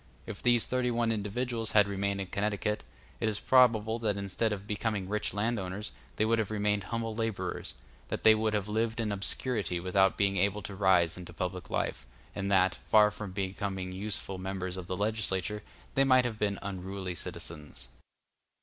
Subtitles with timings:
[0.25, 2.83] If these thirty one individuals had remained in Connecticut,
[3.19, 7.75] it is probable that instead of becoming rich landowners they would have remained humble laborers,
[8.07, 12.07] that they would have lived in obscurity without being able to rise into public life,
[12.33, 15.61] and that, far from becoming useful members of the legislature,
[15.93, 17.87] they might have been unruly citizens.